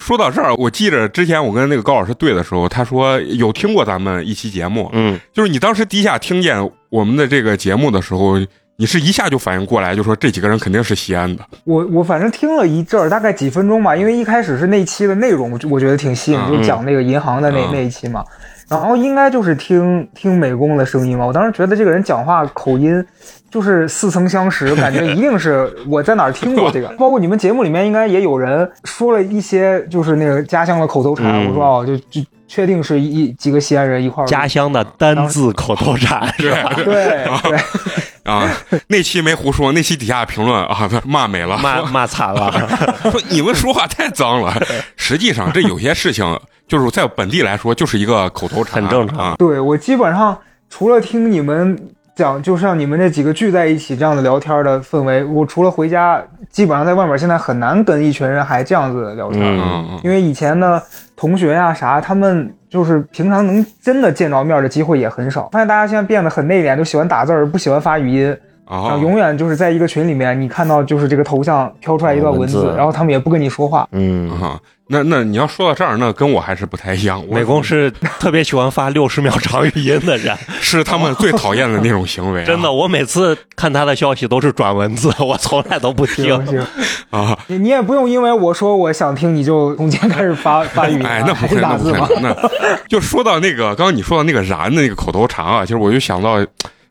[0.00, 8.36] 说到这儿，我记着之前我跟那个高老师对的时候，他说有听过咱们一期节目，嗯，就是你当时第一下听见我们的这个节目的时候，
[8.82, 11.44] 你是一下就反应过来，就说这几个人肯定是西安的。
[11.62, 18.24] 我我反正听了一阵儿，大概几分钟吧，因为一开始是那期的内容，我就我觉得挺吸引，嗯就讲那个银行的那、嗯那一期嘛。
[18.68, 21.24] 然后应该就是听听美工的声音嘛。
[21.24, 23.04] 我当时觉得这个人讲话口音
[23.48, 26.88] 就是似曾相识，感觉一定是 我在哪儿听过这个。
[26.98, 36.72] 包括你们节目里面应该也有人说了一些就是那个家乡的口头禅，嗯我说哦，就就确定是一几个西安人一块儿家乡的单字口头禅是吧？
[36.74, 36.84] 对
[37.44, 37.58] 对，
[38.24, 38.48] 啊，
[38.88, 42.50] 那期没胡说，那期底下评论啊骂没了，骂骂惨了，
[43.10, 44.54] 说你们说话太脏了。
[44.96, 49.34] 实际上，这有些事情就是在本地来说，就是一个口头禅，很正常啊。
[49.38, 50.38] 对我基本上
[50.70, 51.76] 除了听你们
[52.14, 59.42] 讲，就像你们这几个聚在一起这样的聊天的氛围，我除了回家，基本上在外面现在很难跟一群人还这样子聊天。
[59.42, 60.82] 嗯嗯嗯因为以前的
[61.16, 65.48] 同学呀、啥，他们就是平常能真的见着面的机会也很少。
[65.52, 68.36] 发现大家现在变得很内敛，就喜欢打字儿，不喜欢发语音，
[68.68, 73.88] 然后啊，永远就是在一个群里面，你看到就是这个头像飘出来一段文字，文字然后他们也不跟你说话。
[73.92, 74.60] 嗯，啊，
[74.92, 77.24] 那那你要说到这儿，那跟我还是不太一样。
[77.30, 86.46] 美工是特别喜欢发六十秒长语音的人， 是他们最讨厌的那种行为啊、 真的，我每次看他的消息都是转文字，我从来都不听行。
[86.46, 86.66] 行，
[87.10, 87.38] 啊！
[87.48, 92.50] 你你也不用因为我说我想听，你就中间开始发发语音、啊，哎，那不会，还是那不会打字吗？，那
[92.86, 96.38] 就说到那个刚刚你说的那个“燃”的那个口头禅啊，其实我就想到。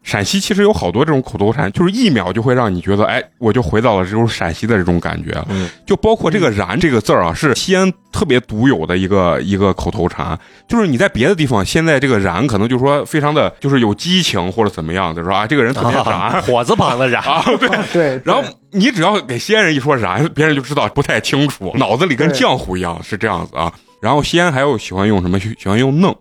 [0.03, 5.31] 陕西其实有好多这种口头禅，就是一秒就会让你觉得，哎，我就回到了这种陕西的这种感觉。
[5.49, 10.37] 嗯，就包括这个“燃”这个字儿啊，是西安特别独有的一个一个口头禅。
[10.67, 17.69] 就是你在别的地方，现在这个“燃”可能就说非常的，就是有激情或者怎么样，就说啊，这个人特别燃啊 火字旁的燃，啊，对。
[17.93, 23.71] 对，然后你只要给西安人一说“燃”，别人就知道不太清楚，脑子里跟浆糊一样，是这样子啊。
[24.01, 25.39] 然后西安还有喜欢用什么？
[25.39, 26.17] 喜喜欢用“弄”，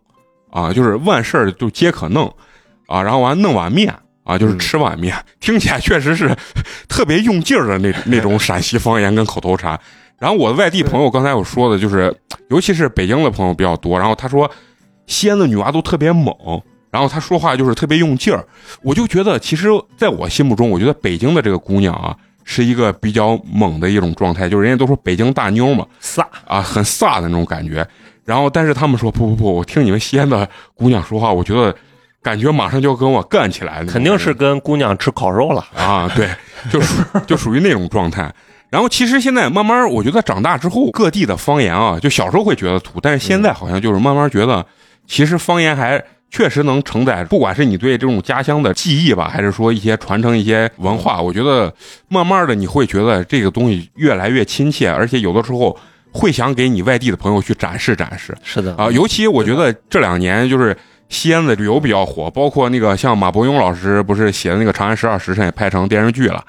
[0.52, 2.30] 啊，就是万事儿就皆可弄，
[2.90, 3.94] 啊，然后完弄碗面。
[4.22, 6.36] 啊，就是吃碗面，听起来确实是
[6.86, 9.80] 特别用劲儿的那那种陕西方言跟口头禅。
[10.18, 12.14] 然后我的外地朋友刚才我说的，就是
[12.50, 13.98] 尤其是北京的朋友比较多。
[13.98, 14.48] 然后他说，
[15.06, 16.32] 西安的女娃都特别猛，
[16.92, 18.46] 然后她说话就是特别用劲儿。
[18.82, 27.84] 我就觉得，其实在我心目中，我觉得北京的这个姑娘啊，是一个比较猛的一种状态，就是人家都说北京大妞嘛，飒，啊，很飒的那种感觉。
[28.24, 31.74] 然后，但是他们说不不不，我听你们西安的姑娘说话，我觉得
[32.22, 35.64] 感觉马上就要跟我干起来了，肯定是跟姑娘吃烤肉了。
[35.74, 36.28] 啊，对，
[36.70, 38.32] 就属 就属于那种状态。
[38.70, 44.64] 然后其实现在慢慢，我觉得长大之后，各地的方言啊，就小时候会觉得土，但是现在好像就是慢慢觉得，
[45.06, 51.74] 其实方言还确实能承载，不管是你对这种家乡的记忆吧，还是说一些传承一些文化，我觉得
[52.06, 55.76] 慢慢的你会觉得这个东西越来越亲切，而且有的时候
[56.12, 58.36] 会想给你外地的朋友去展示展示。
[58.44, 60.76] 是的啊，尤其我觉得这两年就是
[61.10, 66.42] 西安的旅游比较火，包括那个像马伯庸老师不是写的那个《长安十二时辰》也拍成电视剧了。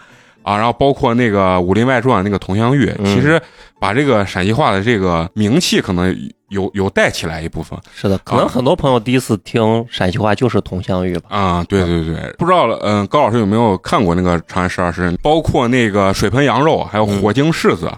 [0.43, 3.39] 啊，然后包括那个《武林外传》那个佟湘玉，嗯其实
[3.79, 6.15] 把这个陕西话的这个名气可能
[6.49, 11.25] 有有带起来一部分是的，可能很多朋友第一次听陕西话就是佟湘玉吧。
[11.29, 17.91] 啊，对对对，不知道，嗯，高老师有没有看过那个《长安十二时辰》，包括那个水盆羊肉，还有火晶柿子。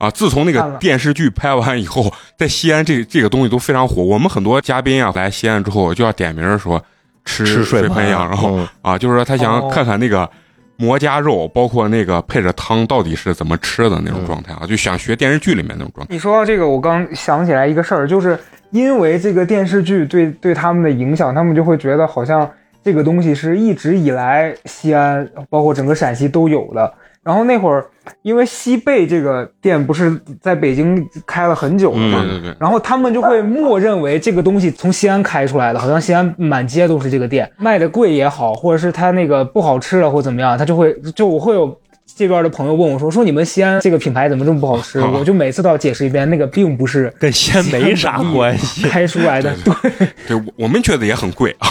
[0.00, 0.10] 啊！
[0.10, 4.02] 自从那个电视剧拍完以后， 在西安这这个东西都非常火。
[4.02, 6.82] 我们很多嘉宾啊来西安之后，就要点名说
[7.26, 10.28] 吃吃水盆羊肉，嗯啊，就是说他想哦看看那个
[10.76, 16.14] 馍夹肉，包括那个配着汤到底是怎么吃的那种状态啊，就想学电视剧里面那种状态。
[16.14, 18.38] 你说到这个，我刚想起来一个事儿，就是
[18.70, 22.50] 因为这个电视剧对对他们的影响，他们就会觉得好像
[22.82, 26.90] 这个东西是一直以来西安，包括整个陕西都有的。
[27.22, 27.84] 然后那会儿，
[28.22, 32.22] 因为西贝这个店不是在北京开了很久了嘛？
[32.22, 41.78] 对对对，然后他们就会默认为这个东西从西安开出来的，好像西安满街都是这个店，卖的贵也好，或者是它那个不好吃了或怎么样，他就会就我会有
[42.16, 44.98] 这边的朋友问我说说你们西安这个品牌怎么这么不好吃？
[44.98, 48.88] 啊 我就每次都要解释一遍，那个并不是跟西安没啥 关系。
[48.88, 51.68] 开出来的， 对对我我们觉得也很贵啊，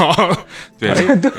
[0.77, 1.31] 对对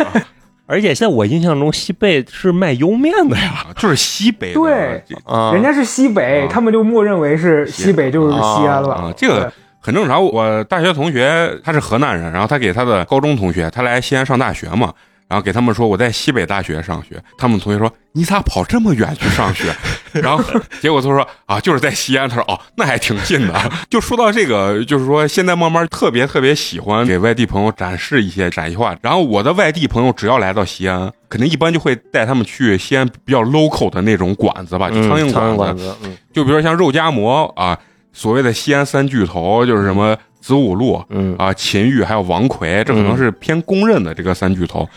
[0.70, 3.66] 而且在我印象中，西贝是卖莜面的呀。
[3.76, 8.94] 就是西北的对啊，人家是西北，啊他们就默认为是西北就是西安了。
[8.94, 10.24] 啊，这个很正常。
[10.24, 14.94] 我大学同学他是河南人，然后他给他的高中同学，他来西安上大学嘛，
[15.30, 19.72] 然后给他们说我在西北大学上学，他们同学说你咋跑这么远去上学？
[20.20, 20.42] 然后
[20.80, 22.28] 结果他说啊，就是在西安。
[22.28, 23.72] 他说哦，那还挺近的。
[23.88, 28.92] 就说到这个，就是说现在慢慢特别特别喜欢给外地朋友展示一些陕西话。
[29.02, 35.56] 然后我的外地朋友只要来到西安，肯定一般就会带他们去西安比较 local 的那种馆子吧，就嗯苍蝇馆子。
[35.56, 37.78] 馆子，嗯就比如说像肉夹馍啊，
[38.12, 44.88] 所谓的西安三巨头，就是什么子午路嗯啊、秦玉还有王奎，这可能是偏公认的这个三巨头。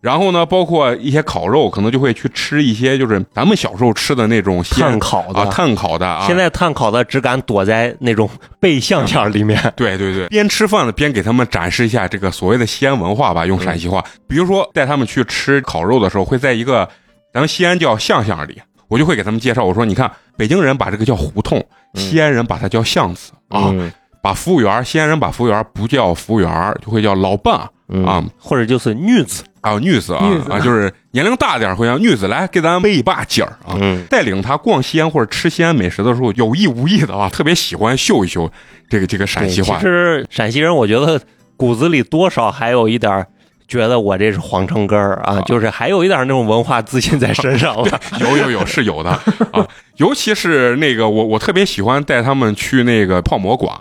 [0.00, 6.26] 然后呢，包括一些烤肉，可能就会去吃一些就是咱们小时候吃的那种炭烤的啊，炭烤的啊。
[6.26, 9.60] 现在炭烤的只敢躲在那种背巷巷里面。
[9.76, 14.02] 对对对，边吃饭呢边给他们展示一下这个所谓的西安文化吧，用陕西话。
[14.26, 16.88] 比如说带他们去吃烤肉的时候，会在一个
[17.34, 21.62] 咱们西安叫巷巷里，我就会给他们介绍，我说你看北京人把这个叫胡同，
[21.94, 23.68] 西安人把它叫巷子啊。
[23.72, 33.76] 嗯把服务员，西安人把服务员不叫服务员，就会叫老伴嗯啊或者就是女子，啊，女子啊啊，就是年龄大点儿会让女子来给咱背一把劲儿啊。
[33.80, 38.50] 嗯带领他逛西安或者吃西安美食的时候，有意无意的啊，特别喜欢秀一秀
[38.88, 39.82] 这个这个陕西话其。
[39.82, 41.20] 实陕西人，我觉得
[41.56, 43.26] 骨子里多少还有一点
[43.68, 48.00] 觉得我这是皇城根儿啊，就是还有一点那种文化自信在身上了。
[48.18, 49.10] 有有有是有的
[49.52, 49.66] 啊，
[49.98, 53.72] 尤其是那个我我特别喜欢带他们去那个泡馍馆。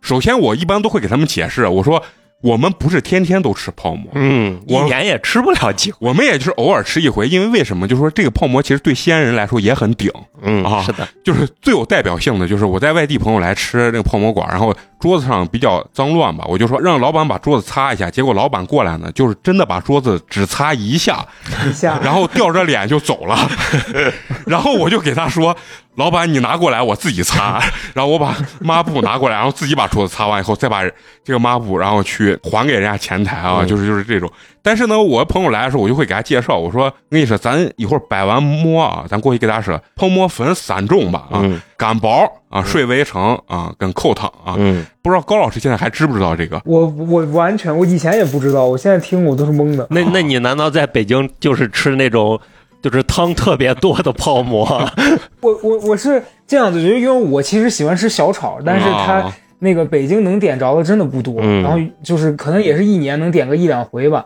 [0.00, 2.02] 首先，我一般都会给他们解释，我说
[2.42, 5.98] 我们不是天天都吃泡馍，嗯，一我年也吃不了几回。
[6.00, 7.28] 我们也就是偶尔吃一回。
[7.28, 7.88] 因为为什么？
[7.88, 10.10] 就是说这个泡馍其实对西安人来说也很顶，
[10.42, 21.24] 嗯啊是的，就是最有代表性的，就是我在外地朋友来吃那个泡馍馆，然后桌子上比较脏乱吧，我就说让老板把桌子擦一下，结果老板过来呢，就是真的把桌子只擦一下，
[21.68, 23.38] 一下，然后吊着脸就走了，
[24.46, 25.56] 然后我就给他说
[25.96, 27.62] ：“老板，你拿过来，我自己擦。
[27.94, 30.82] ”然后我把抹布拿过来，然后自己把桌子擦完以后，再把
[31.24, 34.30] 这个抹布然后去还给人家前台啊，就是就是这种。
[34.62, 41.60] 但是呢，我朋友来的时候，我就会给他介绍，我说：“我跟你说，咱一会儿摆完馍啊，咱过去给他说，泡馍分三种吧啊，嗯
[42.00, 44.54] 薄啊、睡围城啊跟扣汤啊。
[44.58, 46.60] 嗯，不知道高老师现在还知不知道这个？
[46.64, 49.86] 我我完全我以前也不知道，我现在听我都是懵的。
[49.90, 52.38] 那那你难道在北京就是吃那种
[52.82, 54.66] 就是汤特别多的泡馍？
[55.40, 64.24] 我我我是这样子，就是因为我其实喜欢吃小炒，但是它啊那个北京能点着的真的不多，嗯然后就是可能也是一年能点个一两回吧。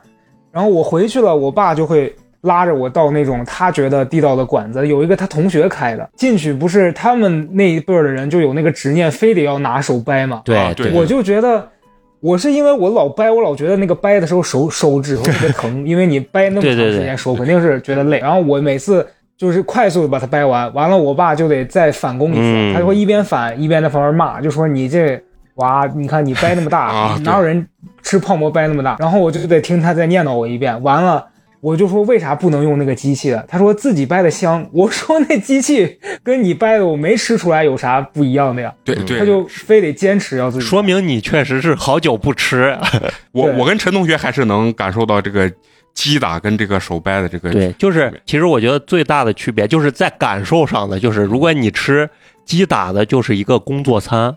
[0.52, 10.42] 然后我回去了，我爸就会拉着我到那种他觉得地道的馆子，有一个他同学开的，进去不是他们那一辈儿的人就有那个执念，非得要拿手掰嘛。
[10.44, 11.68] 对我就觉得。
[12.24, 18.20] 我是因为我老掰，我老觉得那个掰的时候手手指头特别疼，因为你掰那么长时间，手肯定是觉得累。
[18.20, 19.04] 然后我每次
[19.36, 25.20] 就是快速的把它掰完，完了我爸就得再反攻一次，嗯他就会一边反一边在旁边骂，就说你这
[25.56, 27.66] 娃，你看你掰那么大，啊哪有人
[28.02, 28.96] 吃泡馍掰那么大？
[28.98, 31.28] 然后我就得听他再念叨我一遍，完了。
[31.62, 33.44] 我就说为啥不能用那个机器的？
[33.46, 34.68] 他说自己掰的香。
[34.72, 38.74] 我说那机器跟你掰的我没吃出来有啥不一样的呀。
[38.82, 40.64] 对对，他就非得坚持要自己。
[40.64, 42.76] 说明你确实是好久不吃。
[43.30, 45.48] 我我跟陈同学还是能感受到这个
[45.94, 52.10] 击打跟这个手掰的这个对，就是其实我觉得最大的区别就是在感受上的，就是如果你吃
[52.44, 54.32] 击打的，就是一个工作餐；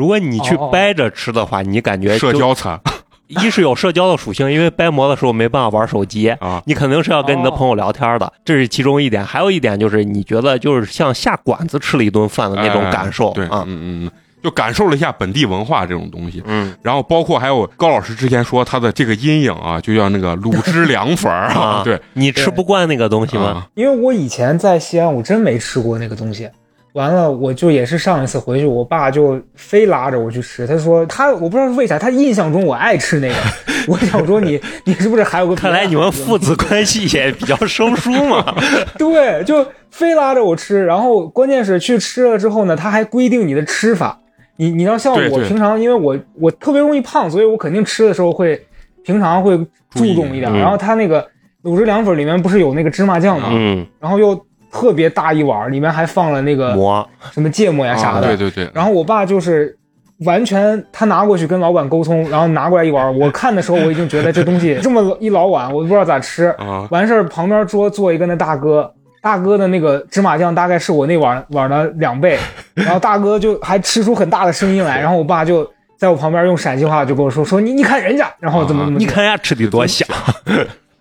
[0.00, 2.80] 如果你去掰着吃的话，你感觉社交餐
[3.28, 6.30] 一是有社交的属性，因为掰馍的时候没办法玩手机。
[6.30, 9.22] 啊，你肯定是要跟你的哦朋友聊天的，这是其中一点。
[9.22, 14.10] 还有一点就是，你觉得就是像下馆子吃了一顿饭的那种感受、哎对，啊嗯，嗯嗯，
[14.42, 16.42] 就感受了一下本地文化这种东西。
[16.46, 23.44] 嗯然后包括还有高老师之前说他的这个阴影啊，就叫那个卤汁凉粉儿啊啊，对，你吃不惯那个东西吗？
[23.44, 26.48] 啊因为我以前在西安，我真没吃过那个东西。
[26.94, 30.66] 完了，我就也是上一次回去，我爸就非拉着我去吃。
[30.66, 33.34] 他说他我不知道是为啥，他印象中我爱吃那个。
[33.88, 38.54] 我想说你你是不是还有个看来你们父子关系也比较生疏嘛。
[38.98, 40.84] 对，就非拉着我吃。
[40.84, 44.20] 然后关键是去吃了之后呢，他还规定你的吃法。
[44.56, 48.60] 你你要像我平常，因为我我特别容易胖，所以我肯定吃的时候会
[49.02, 49.56] 平常会
[49.88, 50.52] 注重一点。
[50.52, 51.26] 嗯然后他那个
[51.62, 53.48] 卤汁凉粉里面不是有那个芝麻酱吗？
[53.52, 54.38] 嗯，然后又
[54.72, 58.26] 特别大一碗，里面还放了那个馍，什么芥末呀啥的。
[58.26, 59.76] 啊对对对，然后我爸就是
[60.24, 63.18] 完全他拿过去跟老板沟通，然后拿过来一碗。
[63.18, 66.46] 我看的时候我已经觉得这东西这么一老碗，我都不知道咋吃。
[66.58, 72.38] 啊完事儿旁边桌坐一个那大哥，大哥的那个芝麻酱大概是我那碗碗的两倍，
[72.74, 75.68] 然后大哥就还吃出很大的声音来，然后我爸就。
[76.00, 80.08] 在我旁边用陕西话就跟我说说你你看人家，然后怎么怎么你看人家吃的多香。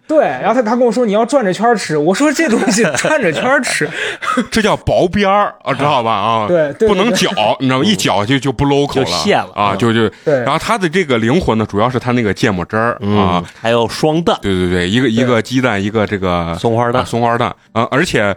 [0.10, 3.88] 对，然后他他跟我说你要转着圈吃，我说这东西转着圈吃，
[4.50, 6.12] 这叫薄边儿啊，知道吧？
[6.12, 7.86] 啊，对对不能搅，你知道吗？
[7.86, 9.78] 一搅就就不 local 就泄了啊，嗯。
[9.78, 10.40] 就就对。
[10.40, 13.18] 然后它的这个灵魂呢，主要是它那个芥末汁儿嗯。
[13.18, 17.04] 啊，，还有双蛋、对对对，一个一个鸡蛋，一个这个松花蛋。
[17.04, 18.36] 啊，松花蛋啊，而且。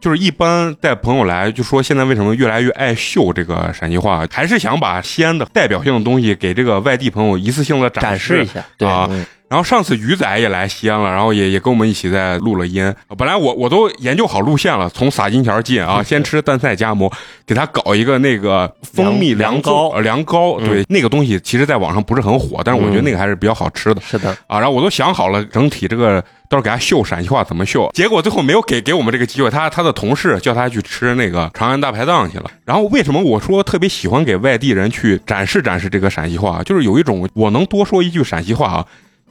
[0.00, 8.62] 就是一般带朋友来，就说现在为什么越来越爱秀这个陕西话，还是想把西安的代表性的东西给这个外地朋友一次性的展示示一下。
[8.76, 9.24] 对，啊嗯
[9.54, 12.92] 然后上次鱼仔也来西安了，然后也也跟我们一起在录了音。
[13.16, 17.08] 本来我我都研究好路线了，从洒金桥进啊， 先吃蛋菜夹馍，
[17.46, 20.56] 给他搞一个那个蜂蜜凉凉糕，呃凉糕。
[20.58, 24.00] 嗯对，那个东西其实在网上不是很火，但是我觉得那个还是比较好吃的。
[24.00, 32.50] 是的，啊，然后我都想好了整体这个到时候给他秀陕西话怎么秀，结果最后没有给给我们这个机会，他他的同事叫他去吃那个长安大排档去了。
[32.64, 38.84] 然后为什么我说特别喜欢给外地人去展示展示这个陕西话，就是有一种我能多说一句陕西话啊。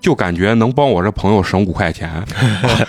[0.03, 2.11] 就感觉能帮我这朋友省五块钱，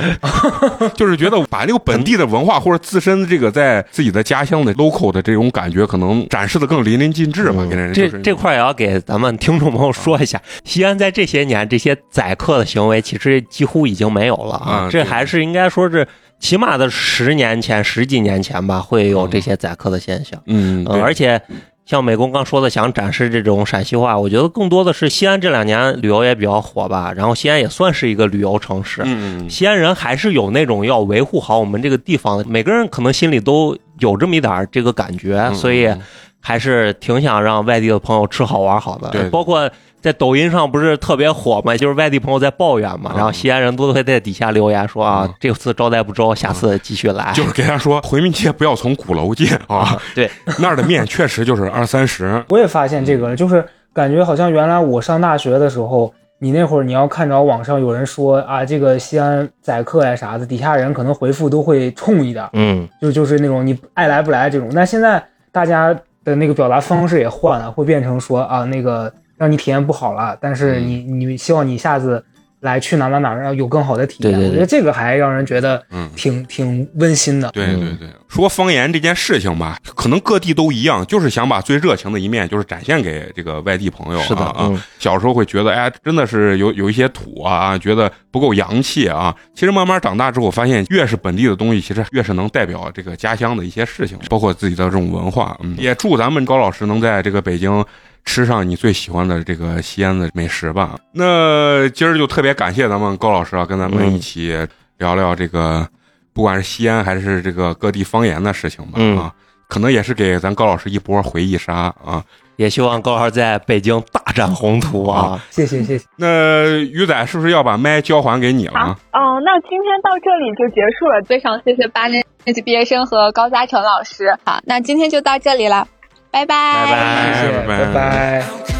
[0.96, 16.08] 就是觉得把那个本地的文化或者自身的这个在自己的家乡的 local 的这种感觉，可能展示的更淋漓尽致嘛，给人这就是这块也要给咱们听众朋友说一下，西安在这些年这些宰客的行为其实几乎已经没有了啊对这还是应该说是
[16.40, 20.42] 起码的十年前、十几年前吧，会有这些宰客的现象。
[20.46, 21.40] 嗯，而且
[21.86, 29.04] 像美工刚说的，想展示这种陕西话，我觉得更多的是西安这两年旅游也比较火吧，然后西安也算是一个旅游城市。
[29.50, 36.00] 西安人还是有那种要维护好我们这个地方的，每个人可能心里都有这么一点这个感觉，嗯，所以嗯
[36.46, 39.08] 还是挺想让外地的朋友吃好玩好的。
[39.08, 39.30] 对。
[39.30, 39.70] 包括
[40.02, 43.16] 在抖音上不是特别火嘛，就是外地朋友在抱怨嘛，嗯。
[43.16, 45.34] 然后西安人都会在底下留言说啊，嗯。
[45.40, 47.32] 这次招待不周，下次继续来。
[47.34, 52.44] 就是给他说回民街不要从鼓楼进啊， 对，那儿的面确实就是二三十。
[52.50, 53.64] 我也发现这个了，就是
[53.94, 64.68] 感觉好像原来我上大学的时候，你那会儿你要看着网上有人说啊，这个西安宰客呀啥的，底下人可能回复都会冲一点，嗯，就就是那种你爱来不来这种。
[64.72, 72.24] 那现在大家的那个表达方式也换了，会变成说啊，那个让你体验不好了，但是你你希望你下次
[72.64, 74.32] 来去哪哪哪儿有更好的体验。
[74.32, 77.50] 对对对我觉得这个还让人觉得嗯挺挺温馨的。
[77.50, 84.24] 对嗯对对，说方言这件事情吧，可能各地都一样，就是想把最热情的一面，就是展现给这个外地朋友啊。
[84.24, 89.34] 是的，啊，嗯，小时候会觉得，哎，真的是有有一些土啊，啊觉得不够洋气啊。
[89.54, 95.54] 其实慢慢长大之后，发现越是本地的东西，其实越是能代表这个家乡的一些事情，包括自己的这种文化。
[95.62, 97.84] 嗯，也祝咱们高老师能在这个北京。
[98.24, 100.96] 吃上你最喜欢的这个西安的美食吧。
[101.12, 104.54] 那今儿就特别感谢咱们高老师啊，跟咱们一起
[104.98, 105.86] 聊聊这个，
[106.32, 108.92] 不管是西安还是这个各地方言的事情吧。
[108.96, 109.32] 嗯啊，
[109.68, 112.24] 可能也是给咱高老师一波回忆杀啊。
[112.56, 115.44] 也希望高老师在北京大展宏图啊！
[115.50, 116.04] 谢谢谢谢。
[116.14, 118.78] 那鱼仔是不是要把麦交还给你了？
[118.78, 121.20] 好，哦，那今天到这里就结束了。
[121.26, 124.38] 非常谢谢八年级毕业生和高嘉诚老师。
[124.44, 125.88] 好，那今天就到这里了，
[126.34, 126.46] 拜拜。
[126.46, 128.73] 拜拜谢谢，拜拜拜拜